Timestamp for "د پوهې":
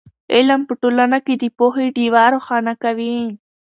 1.37-1.87